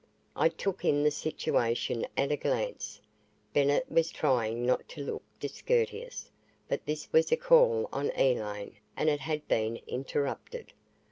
[0.35, 2.99] I took in the situation at a glance.
[3.53, 6.31] Bennett was trying not to look discourteous,
[6.67, 10.73] but this was a call on Elaine and it had been interrupted.